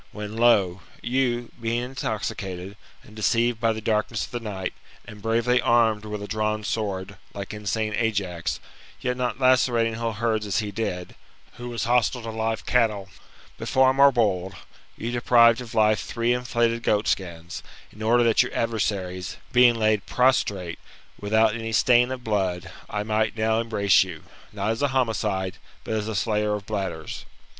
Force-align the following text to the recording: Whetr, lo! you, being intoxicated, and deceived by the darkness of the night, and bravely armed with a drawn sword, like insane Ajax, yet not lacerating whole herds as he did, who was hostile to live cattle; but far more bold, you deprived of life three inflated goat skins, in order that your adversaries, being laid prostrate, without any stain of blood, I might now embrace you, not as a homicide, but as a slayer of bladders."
Whetr, 0.13 0.33
lo! 0.33 0.81
you, 1.03 1.51
being 1.61 1.83
intoxicated, 1.83 2.75
and 3.03 3.15
deceived 3.15 3.59
by 3.59 3.71
the 3.71 3.81
darkness 3.81 4.25
of 4.25 4.31
the 4.31 4.39
night, 4.39 4.73
and 5.05 5.21
bravely 5.21 5.61
armed 5.61 6.05
with 6.05 6.23
a 6.23 6.27
drawn 6.27 6.63
sword, 6.63 7.17
like 7.35 7.53
insane 7.53 7.93
Ajax, 7.95 8.59
yet 8.99 9.15
not 9.15 9.39
lacerating 9.39 9.93
whole 9.93 10.13
herds 10.13 10.47
as 10.47 10.57
he 10.57 10.71
did, 10.71 11.13
who 11.57 11.69
was 11.69 11.83
hostile 11.83 12.23
to 12.23 12.31
live 12.31 12.65
cattle; 12.65 13.09
but 13.59 13.67
far 13.69 13.93
more 13.93 14.11
bold, 14.11 14.55
you 14.97 15.11
deprived 15.11 15.61
of 15.61 15.75
life 15.75 15.99
three 15.99 16.33
inflated 16.33 16.81
goat 16.81 17.07
skins, 17.07 17.61
in 17.91 18.01
order 18.01 18.23
that 18.23 18.41
your 18.41 18.55
adversaries, 18.55 19.37
being 19.53 19.75
laid 19.75 20.07
prostrate, 20.07 20.79
without 21.19 21.53
any 21.53 21.71
stain 21.71 22.09
of 22.09 22.23
blood, 22.23 22.71
I 22.89 23.03
might 23.03 23.37
now 23.37 23.59
embrace 23.59 24.03
you, 24.03 24.23
not 24.51 24.71
as 24.71 24.81
a 24.81 24.87
homicide, 24.87 25.57
but 25.83 25.93
as 25.93 26.07
a 26.07 26.15
slayer 26.15 26.55
of 26.55 26.65
bladders." 26.65 27.23